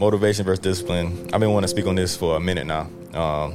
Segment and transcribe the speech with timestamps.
[0.00, 1.28] motivation versus discipline.
[1.30, 2.88] I've been wanting to speak on this for a minute now.
[3.12, 3.54] Um,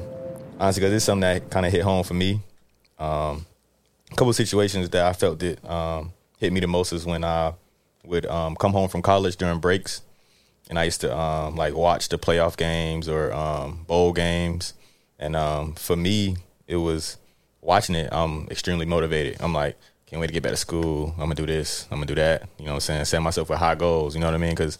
[0.59, 2.39] honestly, because it's something that kind of hit home for me.
[2.99, 3.47] Um,
[4.11, 7.53] a couple situations that I felt that um, hit me the most is when I
[8.05, 10.03] would um, come home from college during breaks,
[10.69, 14.75] and I used to um, like watch the playoff games or um, bowl games.
[15.17, 16.37] And um, for me,
[16.67, 17.17] it was
[17.59, 18.09] watching it.
[18.11, 19.37] I'm extremely motivated.
[19.39, 21.09] I'm like, can't wait to get back to school.
[21.13, 21.87] I'm gonna do this.
[21.89, 22.43] I'm gonna do that.
[22.59, 23.05] You know what I'm saying?
[23.05, 24.13] Set myself with high goals.
[24.13, 24.51] You know what I mean?
[24.51, 24.77] Because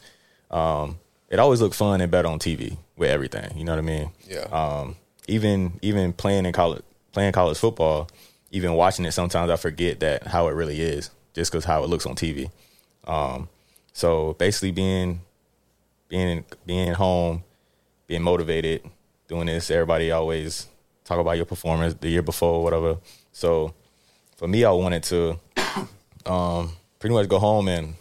[0.52, 3.58] um, it always looked fun and better on TV with everything.
[3.58, 4.12] You know what I mean?
[4.28, 4.48] Yeah.
[4.52, 4.96] Um,
[5.28, 8.10] even even playing in college, playing college football,
[8.52, 11.90] even watching it, sometimes I forget that how it really is, just because how it
[11.90, 12.50] looks on TV.
[13.06, 13.50] Um,
[13.94, 15.22] so basically, being
[16.10, 17.44] being being home,
[18.08, 18.84] being motivated,
[19.28, 19.72] doing this.
[19.72, 20.68] Everybody always
[21.04, 22.98] talk about your performance the year before, whatever.
[23.32, 23.74] So
[24.38, 25.40] for me, I wanted to
[26.26, 27.96] um, pretty much go home and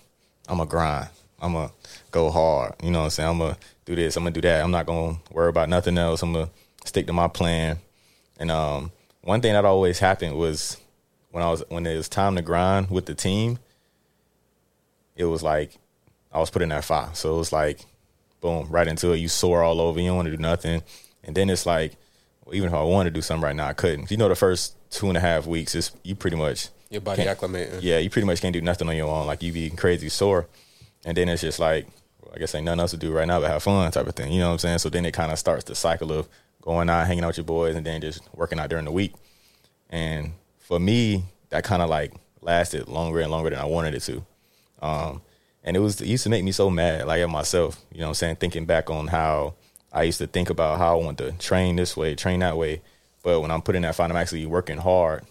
[0.48, 1.08] I'm a grind.
[1.44, 1.70] I'm gonna
[2.10, 2.74] go hard.
[2.82, 3.28] You know what I'm saying?
[3.28, 4.16] I'm gonna do this.
[4.16, 4.64] I'm gonna do that.
[4.64, 6.22] I'm not gonna worry about nothing else.
[6.22, 6.50] I'm gonna
[6.84, 7.78] stick to my plan.
[8.38, 8.92] And um,
[9.22, 10.78] one thing that always happened was
[11.30, 13.58] when I was when it was time to grind with the team.
[15.16, 15.78] It was like
[16.32, 17.10] I was putting that fire.
[17.12, 17.80] So it was like,
[18.40, 19.18] boom, right into it.
[19.18, 20.00] You sore all over.
[20.00, 20.82] You don't want to do nothing.
[21.22, 21.92] And then it's like,
[22.44, 24.10] well, even if I wanted to do something right now, I couldn't.
[24.10, 27.22] You know, the first two and a half weeks is you pretty much Your body
[27.24, 27.78] acclimating.
[27.82, 29.26] Yeah, you pretty much can't do nothing on your own.
[29.26, 30.46] Like you be crazy sore,
[31.04, 31.86] and then it's just like,
[32.34, 34.32] I guess ain't nothing else to do right now but have fun type of thing.
[34.32, 34.78] You know what I'm saying?
[34.78, 36.28] So then it kind of starts the cycle of
[36.62, 39.14] going out, hanging out with your boys, and then just working out during the week.
[39.90, 44.00] And for me, that kind of like lasted longer and longer than I wanted it
[44.00, 44.24] to.
[44.82, 45.22] Um,
[45.62, 47.80] and it was it used to make me so mad, like at myself.
[47.92, 48.36] You know what I'm saying?
[48.36, 49.54] Thinking back on how
[49.92, 52.82] I used to think about how I want to train this way, train that way.
[53.22, 55.24] But when I'm putting that fight, I'm actually working hard.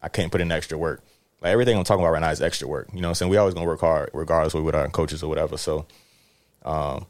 [0.00, 1.02] I can't put in extra work.
[1.40, 2.88] Like everything I'm talking about right now is extra work.
[2.92, 3.30] You know what I'm saying?
[3.30, 5.56] We always gonna work hard regardless with our coaches or whatever.
[5.56, 5.86] So
[6.64, 7.06] um,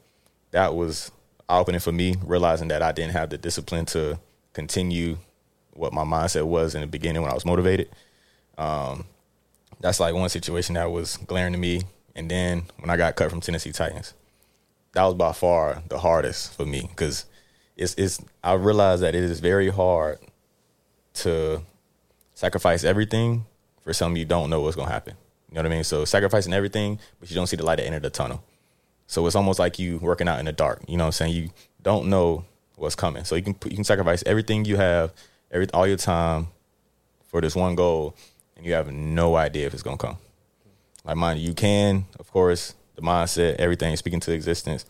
[0.50, 1.10] that was
[1.48, 4.18] opening for me, realizing that I didn't have the discipline to
[4.52, 5.18] continue
[5.72, 7.88] what my mindset was in the beginning when I was motivated.
[8.58, 9.06] Um,
[9.80, 11.82] that's like one situation that was glaring to me.
[12.14, 14.12] And then when I got cut from Tennessee Titans,
[14.92, 17.26] that was by far the hardest for me because
[17.76, 20.18] it's it's I realized that it is very hard
[21.14, 21.62] to
[22.34, 23.46] sacrifice everything
[23.88, 25.15] for something you don't know what's gonna happen.
[25.49, 25.82] You know what I mean?
[25.82, 28.44] So sacrificing everything, but you don't see the light at the end of the tunnel.
[29.06, 30.82] So it's almost like you working out in the dark.
[30.87, 31.34] You know what I'm saying?
[31.34, 31.50] You
[31.81, 32.44] don't know
[32.76, 33.25] what's coming.
[33.25, 35.15] So you can you can sacrifice everything you have,
[35.50, 36.49] every all your time
[37.28, 38.15] for this one goal,
[38.59, 40.19] and you have no idea if it's gonna come.
[41.03, 44.84] Like mind you can, of course, the mindset, everything, speaking to existence.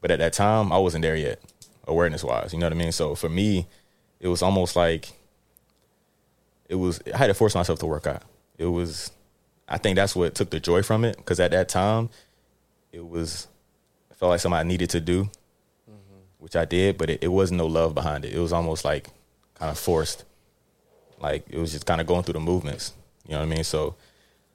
[0.00, 1.40] But at that time, I wasn't there yet,
[1.88, 2.52] awareness wise.
[2.52, 2.92] You know what I mean?
[2.92, 3.66] So for me,
[4.20, 5.17] it was almost like
[6.68, 7.00] it was.
[7.12, 8.22] I had to force myself to work out.
[8.56, 9.10] It was.
[9.68, 12.10] I think that's what took the joy from it because at that time,
[12.92, 13.46] it was.
[14.10, 16.18] I felt like something I needed to do, mm-hmm.
[16.38, 18.32] which I did, but it, it wasn't no love behind it.
[18.32, 19.08] It was almost like
[19.54, 20.24] kind of forced.
[21.20, 22.92] Like it was just kind of going through the movements.
[23.26, 23.64] You know what I mean?
[23.64, 23.96] So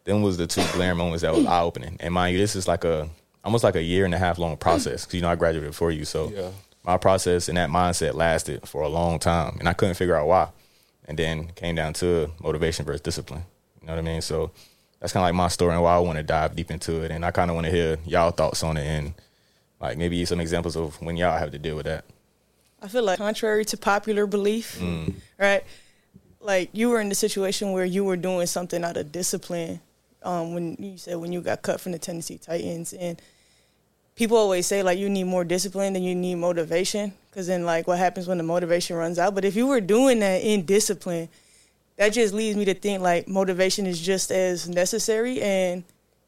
[0.03, 1.97] then was the two glaring moments that was eye opening.
[1.99, 3.09] And mind you, this is like a
[3.43, 5.91] almost like a year and a half long process because you know I graduated before
[5.91, 6.49] you, so Yeah.
[6.83, 10.27] my process and that mindset lasted for a long time, and I couldn't figure out
[10.27, 10.49] why.
[11.05, 13.43] And then came down to motivation versus discipline.
[13.81, 14.21] You know what I mean?
[14.21, 14.51] So
[14.99, 17.11] that's kind of like my story and why I want to dive deep into it,
[17.11, 19.13] and I kind of want to hear y'all thoughts on it and
[19.81, 22.05] like maybe some examples of when y'all have to deal with that.
[22.81, 24.81] I feel like contrary to popular belief,
[25.37, 25.63] right?
[26.39, 29.81] Like you were in the situation where you were doing something out of discipline.
[30.21, 33.21] Um, when you said when you got cut from the Tennessee Titans, and
[34.15, 37.87] people always say like you need more discipline than you need motivation, because then like
[37.87, 39.35] what happens when the motivation runs out?
[39.35, 41.29] But if you were doing that in discipline,
[41.97, 45.83] that just leads me to think like motivation is just as necessary, and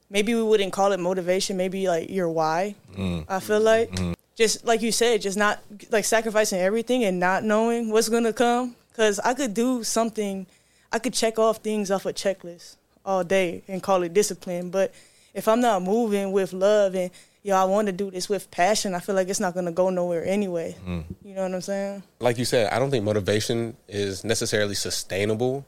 [0.10, 2.76] maybe we wouldn't call it motivation, maybe like your why.
[2.96, 3.26] Mm.
[3.28, 4.14] I feel like mm-hmm.
[4.36, 5.60] just like you said, just not
[5.92, 8.76] like sacrificing everything and not knowing what's gonna come.
[8.96, 10.48] Cause I could do something,
[10.90, 14.70] I could check off things off a checklist all day and call it discipline.
[14.70, 14.94] But
[15.34, 17.12] if I'm not moving with love and
[17.46, 19.92] yo, I want to do this with passion, I feel like it's not gonna go
[19.92, 20.76] nowhere anyway.
[20.84, 21.04] Mm.
[21.24, 22.04] You know what I'm saying?
[22.20, 25.64] like you said, I don't think motivation is necessarily sustainable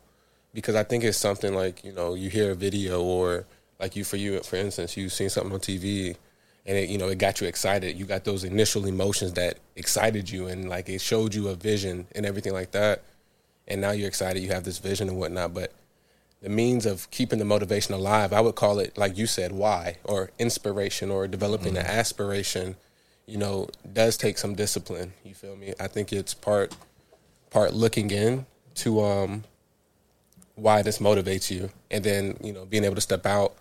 [0.56, 3.46] because I think it's something like you know you hear a video or
[3.80, 6.16] like you for you for instance you've seen something on TV
[6.66, 7.96] and it you know it got you excited.
[7.96, 12.08] You got those initial emotions that excited you and like it showed you a vision
[12.16, 13.04] and everything like that.
[13.68, 14.42] And now you're excited.
[14.42, 15.74] You have this vision and whatnot, but
[16.42, 19.98] the means of keeping the motivation alive, I would call it like you said, why
[20.04, 22.76] or inspiration or developing an aspiration.
[23.26, 25.14] You know, does take some discipline.
[25.24, 25.74] You feel me?
[25.80, 26.76] I think it's part
[27.50, 28.46] part looking in
[28.76, 29.44] to um
[30.56, 33.56] why this motivates you and then you know being able to step out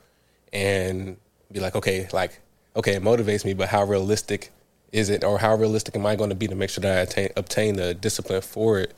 [0.53, 1.17] and
[1.53, 2.41] be like okay like
[2.75, 4.51] okay it motivates me but how realistic
[4.93, 7.01] is it or how realistic am I going to be to make sure that I
[7.03, 8.95] attain, obtain the discipline for it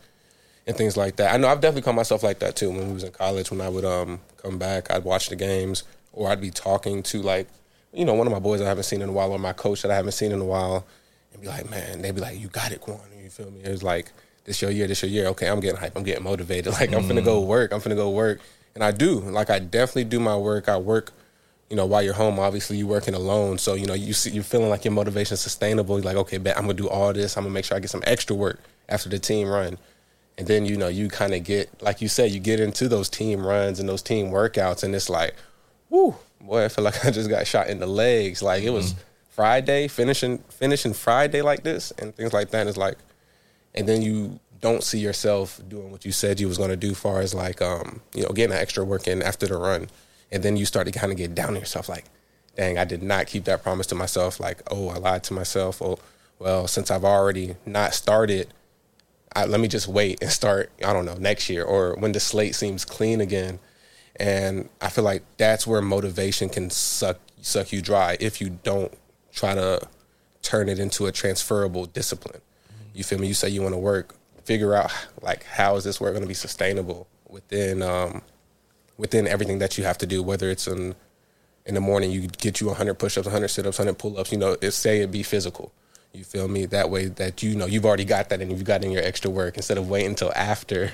[0.68, 1.34] and things like that.
[1.34, 3.50] I know I've definitely called myself like that too when we was in college.
[3.50, 5.82] When I would um come back, I'd watch the games
[6.12, 7.48] or I'd be talking to like
[7.92, 9.82] you know one of my boys I haven't seen in a while or my coach
[9.82, 10.86] that I haven't seen in a while
[11.32, 13.00] and be like, man, they'd be like, you got it, Quan.
[13.20, 13.62] You feel me?
[13.64, 14.12] It was like
[14.44, 15.26] this your year, this your year.
[15.28, 15.96] Okay, I'm getting hype.
[15.96, 16.72] I'm getting motivated.
[16.80, 17.72] Like I'm finna go work.
[17.72, 18.40] I'm finna go work.
[18.74, 19.20] And I do.
[19.20, 20.68] Like I definitely do my work.
[20.68, 21.12] I work
[21.70, 23.58] you know, while you're home, obviously you're working alone.
[23.58, 25.96] So, you know, you see, you're feeling like your motivation is sustainable.
[25.96, 27.36] You're like, okay, bet I'm going to do all this.
[27.36, 29.76] I'm going to make sure I get some extra work after the team run.
[30.38, 33.08] And then, you know, you kind of get, like you said, you get into those
[33.08, 34.84] team runs and those team workouts.
[34.84, 35.34] And it's like,
[35.90, 38.42] whoo, boy, I feel like I just got shot in the legs.
[38.42, 39.02] Like it was mm-hmm.
[39.30, 42.60] Friday, finishing, finishing Friday like this and things like that.
[42.60, 42.96] And it's like,
[43.74, 46.94] and then you don't see yourself doing what you said you was going to do
[46.94, 49.88] far as like, um, you know, getting an extra work in after the run
[50.30, 52.04] and then you start to kind of get down on yourself like
[52.56, 55.80] dang i did not keep that promise to myself like oh i lied to myself
[55.82, 55.98] oh
[56.38, 58.52] well since i've already not started
[59.34, 62.20] I, let me just wait and start i don't know next year or when the
[62.20, 63.58] slate seems clean again
[64.16, 68.92] and i feel like that's where motivation can suck suck you dry if you don't
[69.32, 69.80] try to
[70.42, 72.40] turn it into a transferable discipline
[72.94, 74.14] you feel me you say you want to work
[74.44, 74.90] figure out
[75.20, 78.22] like how is this work going to be sustainable within um,
[78.98, 80.94] within everything that you have to do, whether it's in
[81.64, 84.32] in the morning you get you 100 push-ups, 100 sit-ups, 100 pull-ups.
[84.32, 85.72] You know, it, say it be physical.
[86.18, 86.66] You feel me?
[86.66, 89.30] That way, that you know you've already got that, and you've got in your extra
[89.30, 90.90] work instead of waiting until after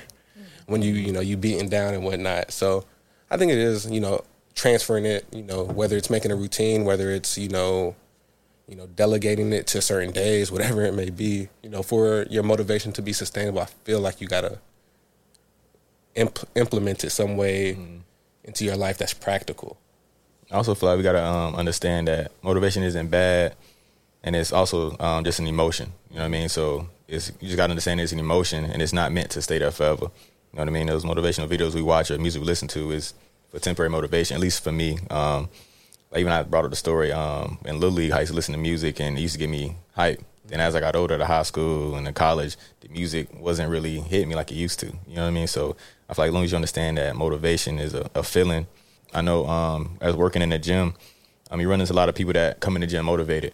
[0.67, 2.51] when you you know you beating down and whatnot.
[2.51, 2.85] So,
[3.31, 4.23] I think it is you know
[4.53, 5.25] transferring it.
[5.31, 7.95] You know, whether it's making a routine, whether it's you know
[8.67, 12.43] you know, delegating it to certain days, whatever it may be, you know, for your
[12.43, 14.59] motivation to be sustainable, I feel like you gotta
[16.15, 17.99] imp- implement it some way mm.
[18.43, 19.77] into your life that's practical.
[20.51, 23.55] I also feel like we gotta um, understand that motivation isn't bad,
[24.25, 25.93] and it's also um, just an emotion.
[26.09, 26.49] You know what I mean?
[26.49, 29.59] So it's you just gotta understand it's an emotion, and it's not meant to stay
[29.59, 30.05] there forever.
[30.51, 30.87] You know what I mean?
[30.87, 33.13] Those motivational videos we watch or music we listen to is
[33.51, 34.35] for temporary motivation.
[34.35, 34.97] At least for me.
[35.09, 35.49] Um,
[36.15, 38.59] even I brought up the story um, in Little League, I used to listen to
[38.59, 40.21] music, and it used to get me hype.
[40.45, 43.99] Then as I got older, to high school and to college, the music wasn't really
[43.99, 44.85] hitting me like it used to.
[44.85, 45.47] You know what I mean?
[45.47, 45.75] So
[46.07, 48.67] I feel like as long as you understand that motivation is a, a feeling.
[49.13, 50.93] I know um, as working in the gym,
[51.51, 53.53] I mean, you run into a lot of people that come in the gym motivated.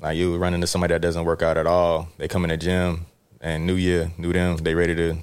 [0.00, 2.08] Like you run into somebody that doesn't work out at all.
[2.18, 3.06] They come in the gym
[3.40, 5.16] and new year, new them, they ready to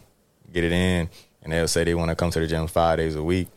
[0.52, 1.10] get it in,
[1.42, 3.48] and they'll say they want to come to the gym five days a week.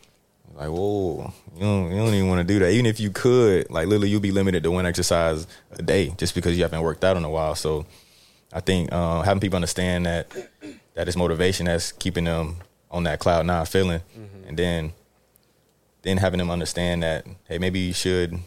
[0.53, 2.71] Like, whoa, you don't, you don't even want to do that.
[2.71, 6.33] Even if you could, like, literally, you'll be limited to one exercise a day just
[6.33, 7.53] because you haven't worked out in a while.
[7.53, 7.85] So,
[8.51, 10.35] I think uh, having people understand that
[10.95, 12.57] that is motivation that's keeping them
[12.89, 14.47] on that cloud nine feeling, mm-hmm.
[14.47, 14.93] and then
[16.01, 18.39] then having them understand that hey, maybe you should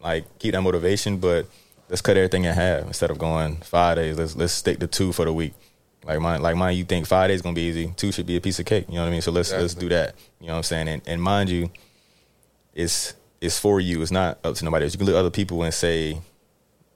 [0.00, 1.46] like keep that motivation, but
[1.88, 4.18] let's cut everything in half instead of going five days.
[4.18, 5.54] Let's let's stick to two for the week.
[6.04, 7.92] Like mine, like mine, you think five days is gonna be easy.
[7.96, 8.86] Two should be a piece of cake.
[8.88, 9.22] You know what I mean?
[9.22, 9.62] So let's exactly.
[9.62, 10.14] let's do that.
[10.40, 10.88] You know what I'm saying?
[10.88, 11.70] And, and mind you,
[12.74, 14.02] it's it's for you.
[14.02, 14.94] It's not up to nobody else.
[14.94, 16.20] You can look at other people and say,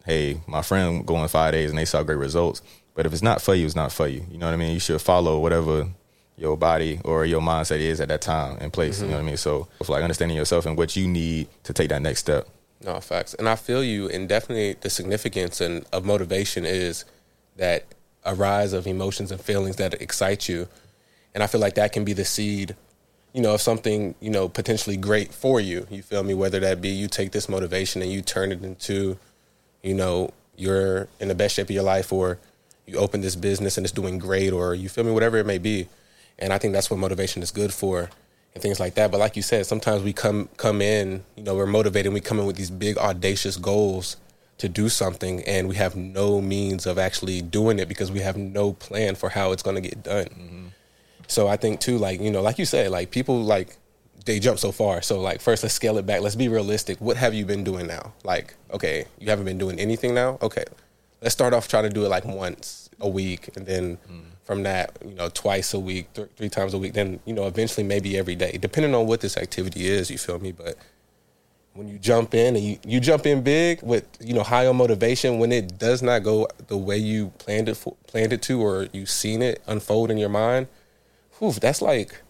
[0.04, 2.62] "Hey, my friend going five days and they saw great results."
[2.94, 4.24] But if it's not for you, it's not for you.
[4.30, 4.72] You know what I mean?
[4.72, 5.88] You should follow whatever
[6.36, 8.96] your body or your mindset is at that time and place.
[8.96, 9.04] Mm-hmm.
[9.04, 9.36] You know what I mean?
[9.36, 12.48] So it's like understanding yourself and what you need to take that next step.
[12.84, 17.04] No facts, and I feel you, and definitely the significance and of motivation is
[17.56, 17.84] that
[18.24, 20.68] a rise of emotions and feelings that excite you,
[21.34, 22.74] and I feel like that can be the seed,
[23.32, 25.86] you know, of something you know potentially great for you.
[25.90, 26.34] You feel me?
[26.34, 29.18] Whether that be you take this motivation and you turn it into,
[29.82, 32.38] you know, you're in the best shape of your life, or
[32.86, 35.12] you open this business and it's doing great, or you feel me?
[35.12, 35.88] Whatever it may be
[36.38, 38.10] and I think that's what motivation is good for
[38.54, 39.10] and things like that.
[39.10, 42.12] But like you said, sometimes we come come in, you know, we're motivated.
[42.12, 44.16] we come in with these big audacious goals
[44.58, 48.36] to do something, and we have no means of actually doing it because we have
[48.36, 50.26] no plan for how it's going to get done.
[50.26, 50.66] Mm-hmm.
[51.26, 53.76] So I think too, like you know, like you said, like people like
[54.24, 55.02] they jump so far.
[55.02, 56.20] So like first, let's scale it back.
[56.20, 57.00] Let's be realistic.
[57.00, 58.12] What have you been doing now?
[58.24, 60.38] Like okay, you haven't been doing anything now.
[60.42, 60.64] Okay,
[61.22, 63.98] let's start off trying to do it like once a week, and then.
[64.10, 67.32] Mm from that, you know, twice a week, th- three times a week, then, you
[67.32, 70.52] know, eventually maybe every day, depending on what this activity is, you feel me?
[70.52, 70.76] But
[71.72, 74.76] when you jump in and you, you jump in big with, you know, high on
[74.76, 78.60] motivation, when it does not go the way you planned it for, planned it to,
[78.60, 80.66] or you've seen it unfold in your mind,
[81.38, 82.20] whew, that's like,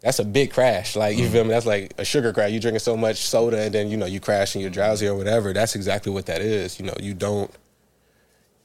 [0.00, 0.96] that's a big crash.
[0.96, 1.32] Like, you mm-hmm.
[1.34, 1.50] feel me?
[1.50, 2.50] That's like a sugar crash.
[2.50, 5.16] You drinking so much soda and then, you know, you crash and you're drowsy or
[5.16, 5.52] whatever.
[5.52, 6.80] That's exactly what that is.
[6.80, 7.50] You know, you don't,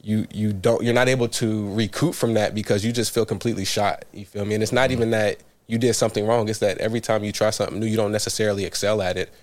[0.04, 3.66] you you don't you're not able to recoup from that because you just feel completely
[3.66, 4.06] shot.
[4.14, 4.54] You feel me?
[4.54, 4.98] And it's not mm-hmm.
[4.98, 6.50] even that you did something wrong.
[6.50, 9.34] It's that every time you try something new, you don't necessarily excel at it,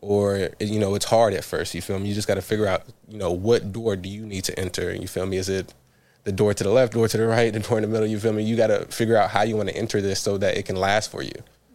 [0.00, 1.74] or you know it's hard at first.
[1.74, 2.08] You feel me?
[2.08, 4.94] You just got to figure out you know what door do you need to enter.
[4.94, 5.38] You feel me?
[5.38, 5.74] Is it
[6.22, 8.06] the door to the left, door to the right, the door in the middle?
[8.06, 8.44] You feel me?
[8.44, 10.76] You got to figure out how you want to enter this so that it can
[10.76, 11.34] last for you.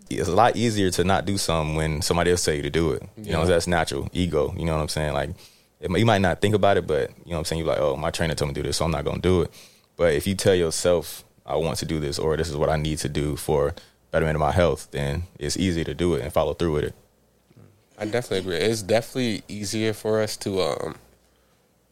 [0.10, 2.92] It's a lot easier to not do something when somebody else say you to do
[2.92, 3.02] it.
[3.16, 3.34] You Yeah.
[3.34, 4.54] know, that's natural ego.
[4.58, 5.14] You know what I'm saying?
[5.14, 5.30] Like,
[5.82, 7.60] it, you might not think about it, but you know what I'm saying.
[7.60, 9.42] You're like, oh, my trainer told me to do this, so I'm not gonna do
[9.42, 9.52] it.
[9.98, 12.78] But if you tell yourself, I want to do this, or this is what I
[12.78, 13.74] need to do for
[14.12, 16.96] betterment of my health, then it's easy to do it and follow through with it.
[17.98, 18.58] I definitely agree.
[18.58, 20.96] It's definitely easier for us to um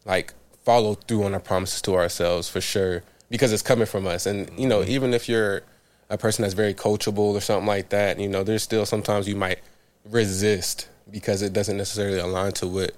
[0.06, 4.26] like follow through on our promises to ourselves for sure because it's coming from us.
[4.26, 5.62] And you know, even if you're
[6.10, 9.36] a person that's very coachable or something like that, you know, there's still sometimes you
[9.36, 9.60] might
[10.04, 12.94] resist because it doesn't necessarily align to what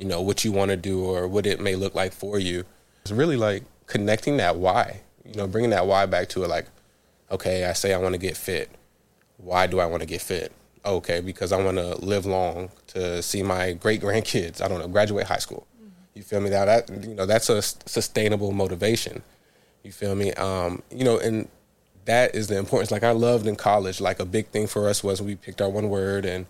[0.00, 2.64] you know what you want to do or what it may look like for you.
[3.02, 5.02] It's really like connecting that why.
[5.24, 6.66] You know, bringing that why back to it like
[7.30, 8.70] okay, I say I want to get fit.
[9.36, 10.50] Why do I want to get fit?
[10.84, 14.60] Okay, because I want to live long to see my great grandkids.
[14.60, 15.66] I don't know, graduate high school.
[16.14, 16.50] You feel me?
[16.50, 19.22] Now that you know that's a sustainable motivation.
[19.84, 20.32] You feel me?
[20.32, 21.48] Um, you know, and
[22.06, 22.90] that is the importance.
[22.90, 25.68] Like I loved in college, like a big thing for us was we picked our
[25.68, 26.46] one word, and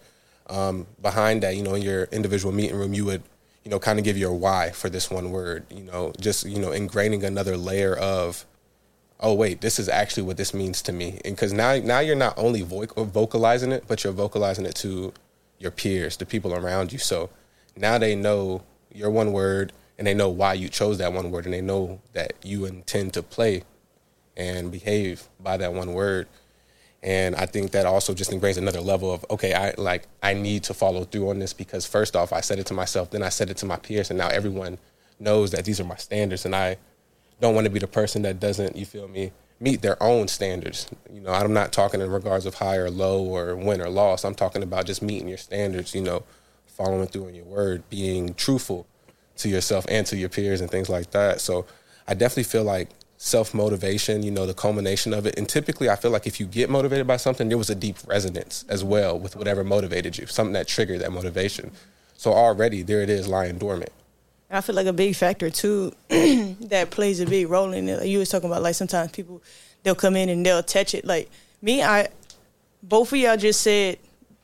[0.50, 3.22] um, behind that, you know, in your individual meeting room, you would,
[3.64, 5.66] you know, kind of give your why for this one word.
[5.70, 8.46] You know, just you know, ingraining another layer of
[9.20, 11.20] oh wait, this is actually what this means to me.
[11.24, 15.12] And because now, now you're not only vo- vocalizing it, but you're vocalizing it to
[15.58, 16.98] your peers, the people around you.
[16.98, 17.30] So
[17.76, 18.62] now they know
[18.92, 22.00] your one word, and they know why you chose that one word, and they know
[22.14, 23.62] that you intend to play
[24.36, 26.26] and behave by that one word.
[27.02, 30.64] And I think that also just brings another level of okay, I like I need
[30.64, 33.30] to follow through on this because first off, I said it to myself, then I
[33.30, 34.78] said it to my peers, and now everyone
[35.18, 36.76] knows that these are my standards, and I
[37.40, 40.88] don't want to be the person that doesn't, you feel me, meet their own standards.
[41.12, 44.24] You know, I'm not talking in regards of high or low or win or loss.
[44.24, 46.22] I'm talking about just meeting your standards, you know,
[46.66, 48.86] following through on your word, being truthful
[49.36, 51.40] to yourself and to your peers and things like that.
[51.40, 51.66] So
[52.08, 52.88] I definitely feel like
[53.22, 55.38] self motivation, you know, the culmination of it.
[55.38, 57.96] And typically I feel like if you get motivated by something, there was a deep
[58.06, 61.70] resonance as well with whatever motivated you, something that triggered that motivation.
[62.16, 63.92] So already there it is lying dormant.
[64.48, 68.00] And I feel like a big factor too that plays a big role in it.
[68.00, 69.42] Like you was talking about, like sometimes people
[69.82, 71.04] they'll come in and they'll touch it.
[71.04, 71.28] Like
[71.60, 72.08] me, I
[72.82, 73.98] both of y'all just said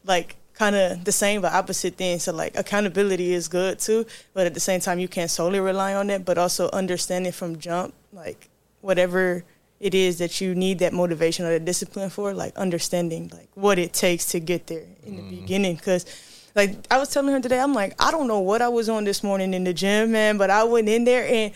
[0.05, 2.25] like kind of the same but opposite things.
[2.25, 4.05] So like accountability is good too,
[4.35, 6.27] but at the same time you can't solely rely on that.
[6.27, 9.45] But also understanding from jump, like whatever
[9.79, 13.79] it is that you need that motivation or the discipline for, like understanding like what
[13.79, 15.41] it takes to get there in the mm-hmm.
[15.41, 16.05] beginning, because.
[16.55, 19.05] Like I was telling her today, I'm like, I don't know what I was on
[19.05, 21.53] this morning in the gym, man, but I went in there and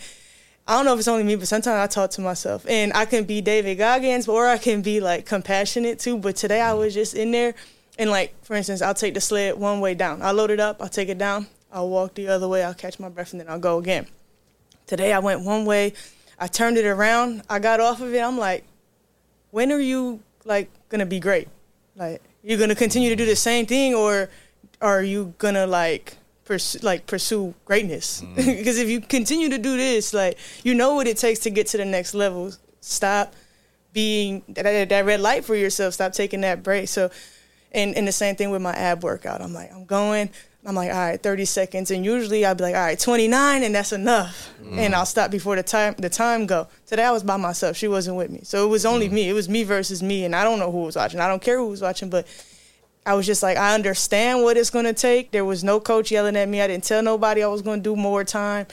[0.67, 2.65] I don't know if it's only me, but sometimes I talk to myself.
[2.69, 6.17] And I can be David Goggins or I can be like compassionate too.
[6.17, 7.55] But today I was just in there
[7.97, 10.21] and like for instance, I'll take the sled one way down.
[10.21, 12.99] I'll load it up, I'll take it down, I'll walk the other way, I'll catch
[12.99, 14.07] my breath and then I'll go again.
[14.87, 15.93] Today I went one way,
[16.41, 18.65] I turned it around, I got off of it, I'm like,
[19.51, 21.47] when are you like gonna be great?
[21.95, 24.29] Like you're gonna continue to do the same thing or
[24.81, 28.21] are you gonna like pursue like pursue greatness?
[28.21, 28.35] Mm.
[28.57, 31.67] Because if you continue to do this, like you know what it takes to get
[31.67, 32.51] to the next level.
[32.79, 33.35] Stop
[33.93, 35.93] being that, that red light for yourself.
[35.93, 36.89] Stop taking that break.
[36.89, 37.11] So,
[37.71, 39.41] and and the same thing with my ab workout.
[39.41, 40.31] I'm like I'm going.
[40.63, 43.73] I'm like, all right, 30 seconds, and usually I'd be like, all right, 29, and
[43.73, 46.67] that's enough, and I'll stop before the time the time go.
[46.85, 49.27] Today I was by myself; she wasn't with me, so it was only me.
[49.27, 51.19] It was me versus me, and I don't know who was watching.
[51.19, 52.27] I don't care who was watching, but
[53.05, 55.31] I was just like, I understand what it's to take.
[55.31, 56.61] There was no coach yelling at me.
[56.61, 58.67] I didn't tell nobody I was to do more time.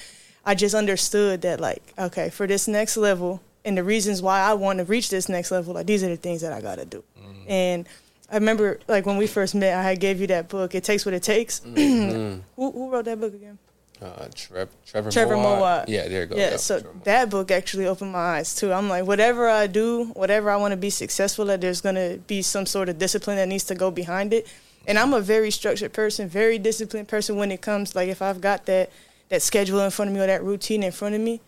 [0.45, 4.55] I just understood that, like, okay, for this next level and the reasons why I
[4.55, 6.85] want to reach this next level, like, these are the things that I got to
[6.85, 7.03] do.
[7.49, 7.87] And
[8.31, 11.07] I remember, like, when we first met, I had gave you that book, It Takes
[11.07, 11.61] What It Takes.
[11.65, 13.59] who, who wrote that book again?
[14.01, 15.87] Uh, Trev, Trevor, Trevor Moawad.
[15.89, 16.37] Yeah, there you go.
[16.37, 18.73] Yeah, Yep, so that book actually opened my eyes too.
[18.73, 22.41] I'm like, whatever I do, whatever I want to be successful at, there's gonna be
[22.43, 24.47] some sort of discipline that needs to go behind it.
[24.87, 28.41] And I'm a very structured person, very disciplined person when it comes like if I've
[28.41, 28.93] got that
[29.31, 31.41] that schedule in front of me or that routine in front of me.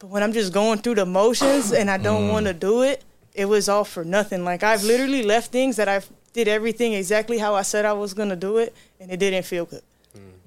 [0.00, 3.04] But when I'm just going through the motions and I don't want to do it,
[3.32, 4.44] it was all for nothing.
[4.44, 8.14] Like I've literally left things that I did everything exactly how I said I was
[8.14, 9.82] gonna do it, and it didn't feel good.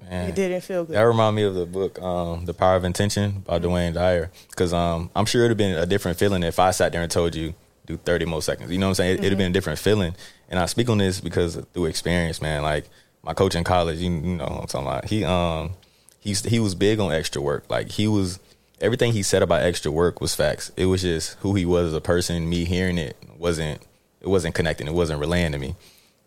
[0.08, 0.28] Man.
[0.28, 0.94] It didn't feel good.
[0.94, 4.30] That remind me of the book, um, The Power of Intention by Dwayne Dyer.
[4.50, 7.10] Because um, I'm sure it'd have been a different feeling if I sat there and
[7.10, 7.54] told you
[7.86, 8.70] do 30 more seconds.
[8.70, 9.14] You know what I'm saying?
[9.14, 10.14] It, It'd have been a different feeling.
[10.48, 12.62] And I speak on this because through experience, man.
[12.62, 12.88] Like
[13.22, 15.04] my coach in college, you, you know what I'm talking about.
[15.06, 15.72] He um
[16.20, 17.68] he's he was big on extra work.
[17.68, 18.38] Like he was
[18.80, 20.70] everything he said about extra work was facts.
[20.76, 22.48] It was just who he was as a person.
[22.48, 23.80] Me hearing it wasn't
[24.26, 24.88] it wasn't connecting.
[24.88, 25.76] It wasn't relaying to me.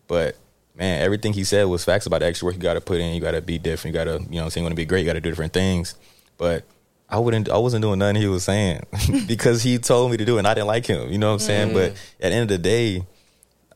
[0.08, 0.36] But
[0.74, 3.14] man, everything he said was facts about the extra work you got to put in.
[3.14, 3.94] You got to be different.
[3.94, 5.00] You got to, you know, what I'm saying, want to be great.
[5.00, 5.94] You got to do different things.
[6.38, 6.64] But
[7.10, 7.50] I wouldn't.
[7.50, 8.82] I wasn't doing nothing he was saying
[9.26, 11.10] because he told me to do it, and I didn't like him.
[11.10, 11.70] You know what I'm saying?
[11.70, 11.74] Mm.
[11.74, 11.90] But
[12.24, 13.04] at the end of the day,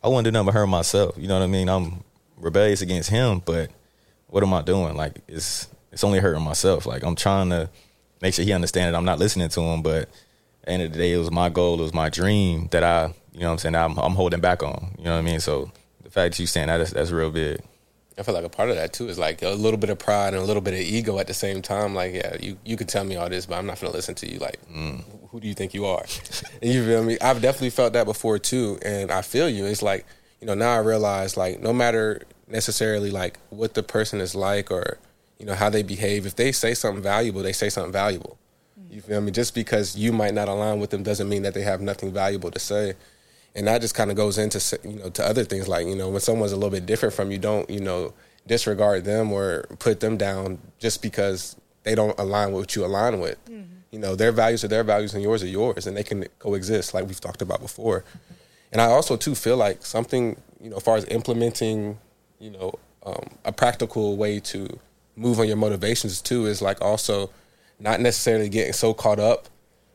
[0.02, 1.16] I wouldn't do nothing but hurt myself.
[1.18, 1.68] You know what I mean?
[1.68, 2.02] I'm
[2.38, 3.70] rebellious against him, but
[4.28, 4.96] what am I doing?
[4.96, 6.86] Like it's it's only hurting myself.
[6.86, 7.68] Like I'm trying to
[8.22, 10.08] make sure he understands that I'm not listening to him, but
[10.64, 12.82] at the end of the day, it was my goal, it was my dream that
[12.82, 14.94] I, you know what I'm saying, I'm, I'm holding back on.
[14.96, 15.40] You know what I mean?
[15.40, 15.70] So
[16.02, 17.60] the fact that you saying that, that's, that's real big.
[18.16, 20.34] I feel like a part of that too is like a little bit of pride
[20.34, 21.96] and a little bit of ego at the same time.
[21.96, 24.32] Like, yeah, you you can tell me all this, but I'm not gonna listen to
[24.32, 24.38] you.
[24.38, 25.02] Like, mm.
[25.30, 26.04] who do you think you are?
[26.62, 27.18] you feel me?
[27.20, 29.66] I've definitely felt that before too, and I feel you.
[29.66, 30.06] It's like
[30.40, 34.70] you know now I realize like no matter necessarily like what the person is like
[34.70, 34.98] or
[35.40, 38.38] you know how they behave, if they say something valuable, they say something valuable.
[38.90, 39.32] You feel me?
[39.32, 42.52] Just because you might not align with them doesn't mean that they have nothing valuable
[42.52, 42.94] to say
[43.54, 46.08] and that just kind of goes into you know to other things like you know
[46.08, 48.12] when someone's a little bit different from you don't you know
[48.46, 53.20] disregard them or put them down just because they don't align with what you align
[53.20, 53.42] with.
[53.46, 53.62] Mm-hmm.
[53.90, 56.94] you know their values are their values and yours are yours and they can coexist
[56.94, 58.04] like we've talked about before.
[58.72, 61.98] And i also too feel like something you know as far as implementing
[62.40, 62.74] you know
[63.06, 64.80] um, a practical way to
[65.14, 67.30] move on your motivations too is like also
[67.78, 69.48] not necessarily getting so caught up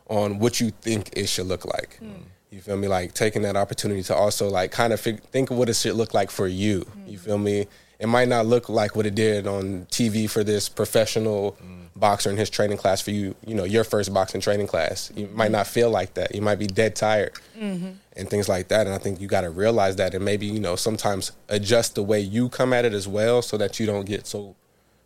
[0.07, 1.99] on what you think it should look like.
[2.01, 2.87] Mm you feel me?
[2.87, 5.95] Like taking that opportunity to also like kind of fig- think of what it should
[5.95, 6.81] look like for you.
[6.81, 7.11] Mm.
[7.11, 7.67] You feel me?
[7.99, 11.87] It might not look like what it did on TV for this professional mm.
[11.95, 13.35] boxer in his training class for you.
[13.45, 15.11] You know, your first boxing training class.
[15.15, 16.33] You might not feel like that.
[16.33, 17.91] You might be dead tired mm-hmm.
[18.15, 18.87] and things like that.
[18.87, 22.03] And I think you got to realize that and maybe you know sometimes adjust the
[22.03, 24.55] way you come at it as well, so that you don't get so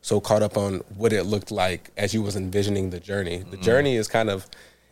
[0.01, 3.37] so caught up on what it looked like as you was envisioning the journey.
[3.37, 4.45] The mm journey is kind of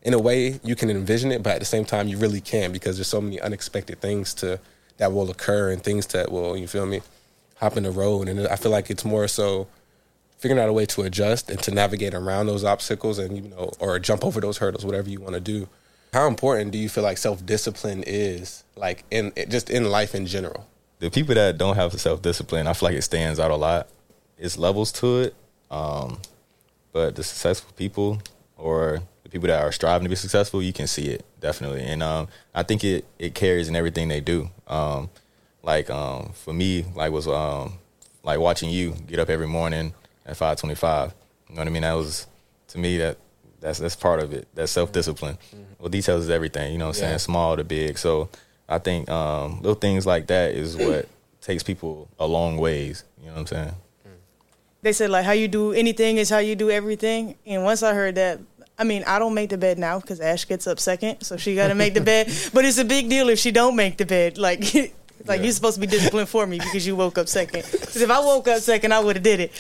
[0.04, 2.72] in a way you can envision it, but at the same time you really can
[2.72, 4.60] because there's so many unexpected things to
[4.98, 7.02] that will occur and things that will you feel me
[7.56, 8.28] hop in the road.
[8.28, 9.68] And I feel like it's more so
[10.38, 13.72] figuring out a way to adjust and to navigate around those obstacles and you know
[13.80, 15.68] or jump over those hurdles, whatever you want to do.
[16.14, 20.26] How important do you feel like self discipline is, like in just in life in
[20.26, 20.68] general?
[21.00, 23.88] The people that don't have self discipline, I feel like it stands out a lot.
[24.38, 25.36] It's levels to it,
[25.70, 26.20] um,
[26.92, 28.22] but the successful people
[28.58, 32.28] or people that are striving to be successful, you can see it definitely, and um,
[32.54, 34.50] I think it it carries in everything they do.
[34.68, 35.10] Um,
[35.64, 37.74] like um, for me, like was um,
[38.24, 39.94] like watching you get up every morning
[40.26, 41.14] at five twenty five.
[41.50, 41.84] You know what I mean?
[41.84, 42.28] That was
[42.70, 43.18] to me that
[43.60, 44.48] that's that's part of it.
[44.56, 45.38] That self discipline.
[45.56, 45.64] Mm-hmm.
[45.80, 46.74] Well, details is everything.
[46.74, 47.10] You know what I'm yeah.
[47.10, 47.20] saying?
[47.20, 47.98] Small to big.
[47.98, 48.30] So
[48.68, 51.08] I think um, little things like that is what
[51.42, 53.04] takes people a long ways.
[53.20, 53.74] You know what I'm saying?
[54.84, 57.36] They said like how you do anything is how you do everything.
[57.46, 58.40] And once I heard that,
[58.82, 61.54] I mean, I don't make the bed now because Ash gets up second, so she
[61.54, 62.34] got to make the bed.
[62.54, 64.40] But it's a big deal if she don't make the bed.
[64.40, 64.94] Like, like
[65.28, 65.36] yeah.
[65.36, 67.64] you're supposed to be disciplined for me because you woke up second.
[67.70, 69.52] Because if I woke up second, I would have did it.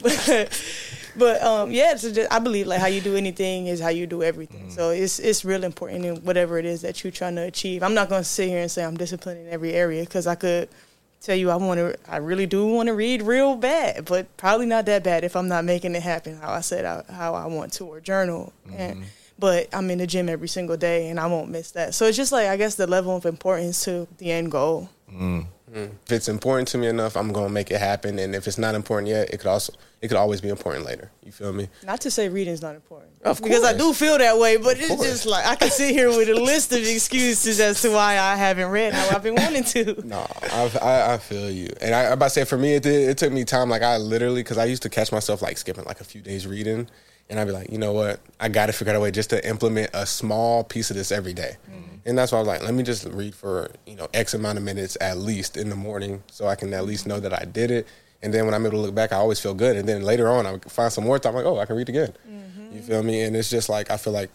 [0.00, 0.62] But,
[1.18, 4.22] but um, yeah, just, I believe like how you do anything is how you do
[4.22, 4.68] everything.
[4.68, 4.72] Mm.
[4.72, 7.82] So it's it's real important in whatever it is that you're trying to achieve.
[7.82, 10.36] I'm not going to sit here and say I'm disciplined in every area because I
[10.36, 10.70] could
[11.20, 14.66] tell you I want to I really do want to read real bad, but probably
[14.66, 17.46] not that bad if I'm not making it happen how I said I, how I
[17.46, 18.52] want to or journal.
[18.66, 18.80] Mm-hmm.
[18.80, 19.04] And
[19.38, 21.94] but I'm in the gym every single day and I won't miss that.
[21.94, 24.88] So it's just like I guess the level of importance to the end goal.
[25.12, 25.46] Mm.
[25.72, 28.18] If it's important to me enough, I'm gonna make it happen.
[28.18, 31.10] And if it's not important yet, it could also it could always be important later.
[31.22, 31.68] You feel me?
[31.84, 34.56] Not to say reading's not important, of because I do feel that way.
[34.56, 35.08] But of it's course.
[35.08, 38.34] just like I can sit here with a list of excuses as to why I
[38.36, 40.02] haven't read how I've been wanting to.
[40.06, 41.68] no, I, I, I feel you.
[41.80, 43.68] And I, I about to say for me, it did, it took me time.
[43.68, 46.46] Like I literally, because I used to catch myself like skipping like a few days
[46.46, 46.88] reading.
[47.30, 48.20] And I'd be like, you know what?
[48.40, 51.12] I got to figure out a way just to implement a small piece of this
[51.12, 51.56] every day.
[51.70, 51.96] Mm-hmm.
[52.04, 54.58] And that's why I was like, let me just read for, you know, X amount
[54.58, 57.44] of minutes at least in the morning so I can at least know that I
[57.44, 57.86] did it.
[58.20, 59.76] And then when I'm able to look back, I always feel good.
[59.76, 62.12] And then later on, I find some more time, like, oh, I can read again.
[62.28, 62.76] Mm-hmm.
[62.76, 63.22] You feel me?
[63.22, 64.30] And it's just like, I feel like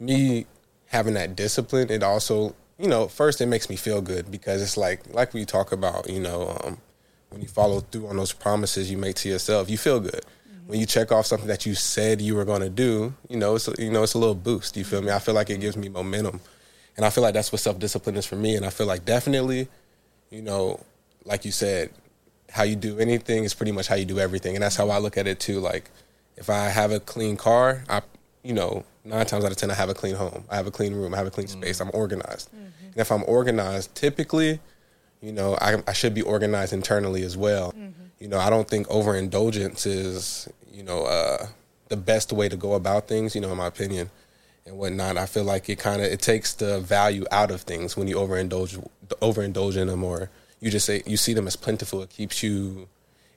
[0.00, 0.46] me
[0.86, 4.76] having that discipline, it also, you know, first it makes me feel good because it's
[4.76, 6.78] like, like we talk about, you know, um,
[7.30, 10.24] when you follow through on those promises you make to yourself, you feel good.
[10.72, 13.56] When you check off something that you said you were going to do, you know,
[13.56, 14.74] it's, you know, it's a little boost.
[14.74, 15.10] You feel me?
[15.10, 16.40] I feel like it gives me momentum
[16.96, 18.56] and I feel like that's what self discipline is for me.
[18.56, 19.68] And I feel like definitely,
[20.30, 20.80] you know,
[21.26, 21.90] like you said,
[22.50, 24.54] how you do anything is pretty much how you do everything.
[24.54, 25.60] And that's how I look at it too.
[25.60, 25.90] Like
[26.38, 28.00] if I have a clean car, I,
[28.42, 30.44] you know, nine times out of ten, I have a clean home.
[30.48, 31.12] I have a clean room.
[31.12, 31.80] I have a clean space.
[31.80, 31.88] Mm-hmm.
[31.88, 32.48] I'm organized.
[32.48, 32.86] Mm-hmm.
[32.86, 34.58] And if I'm organized, typically,
[35.20, 37.72] you know, I, I should be organized internally as well.
[37.72, 38.02] Mm-hmm.
[38.20, 41.46] You know, I don't think overindulgence is, you know, uh,
[41.88, 44.10] the best way to go about things, you know, in my opinion
[44.66, 45.16] and whatnot.
[45.16, 48.16] I feel like it kind of it takes the value out of things when you
[48.16, 48.88] overindulge
[49.20, 50.30] overindulge in them or
[50.60, 52.02] you just say you see them as plentiful.
[52.02, 52.88] It keeps you.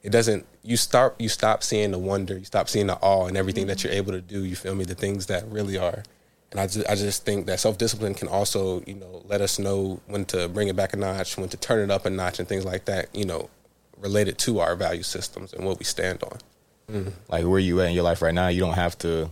[0.02, 0.46] It doesn't.
[0.62, 1.16] You start.
[1.18, 2.38] You stop seeing the wonder.
[2.38, 4.44] You stop seeing the awe and everything that you're able to do.
[4.44, 4.84] You feel me?
[4.84, 6.04] The things that really are.
[6.52, 9.58] And I just, I just think that self discipline can also, you know, let us
[9.58, 12.38] know when to bring it back a notch, when to turn it up a notch,
[12.38, 13.14] and things like that.
[13.14, 13.50] You know,
[13.98, 16.38] related to our value systems and what we stand on.
[16.90, 17.12] Mm.
[17.28, 19.30] Like where you at in your life right now, you don't have to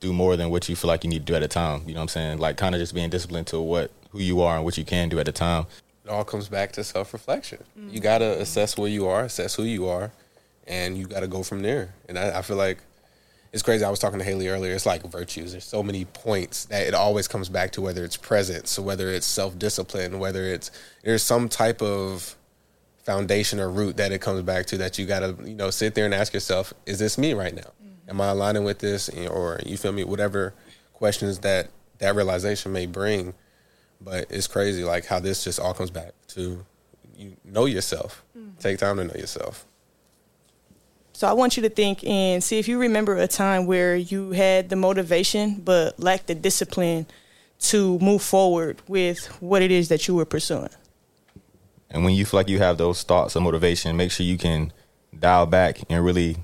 [0.00, 1.82] do more than what you feel like you need to do at a time.
[1.86, 2.38] You know what I'm saying?
[2.38, 5.08] Like kind of just being disciplined to what who you are and what you can
[5.08, 5.66] do at a time.
[6.04, 7.64] It all comes back to self reflection.
[7.78, 7.92] Mm.
[7.92, 10.12] You got to assess where you are, assess who you are,
[10.66, 11.94] and you got to go from there.
[12.08, 12.78] And I, I feel like
[13.52, 13.84] it's crazy.
[13.84, 14.74] I was talking to Haley earlier.
[14.74, 15.52] It's like virtues.
[15.52, 19.26] There's so many points that it always comes back to whether it's presence, whether it's
[19.26, 20.70] self discipline, whether it's
[21.04, 22.36] there's some type of
[23.04, 25.94] foundation or root that it comes back to that you got to you know sit
[25.94, 27.62] there and ask yourself is this me right now?
[27.62, 28.10] Mm-hmm.
[28.10, 29.08] am i aligning with this?
[29.08, 30.04] Or you feel me?
[30.04, 30.54] Whatever
[30.94, 33.34] questions that that realization may bring
[34.00, 36.64] but it's crazy like how this just all comes back to
[37.16, 38.24] you know yourself.
[38.36, 38.58] Mm-hmm.
[38.58, 39.66] take time to know yourself.
[41.12, 44.32] So i want you to think and see if you remember a time where you
[44.32, 47.06] had the motivation but lacked the discipline
[47.60, 50.70] to move forward with what it is that you were pursuing
[51.94, 54.72] and when you feel like you have those thoughts of motivation, make sure you can
[55.16, 56.36] dial back and really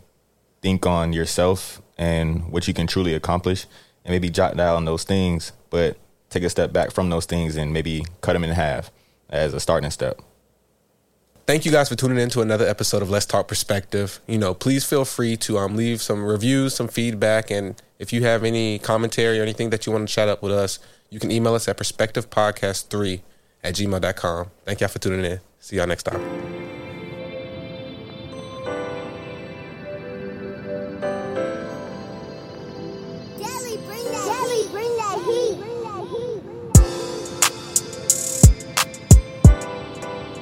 [0.62, 3.66] think on yourself and what you can truly accomplish
[4.04, 5.98] and maybe jot down those things, but
[6.30, 8.92] take a step back from those things and maybe cut them in half
[9.28, 10.20] as a starting step.
[11.48, 14.20] Thank you guys for tuning in to another episode of Let's Talk Perspective.
[14.28, 18.22] You know, please feel free to um, leave some reviews, some feedback, and if you
[18.22, 21.32] have any commentary or anything that you want to chat up with us, you can
[21.32, 23.22] email us at perspectivepodcast3
[23.62, 24.50] at gmail.com.
[24.64, 25.40] Thank y'all for tuning in.
[25.58, 26.20] See y'all next time.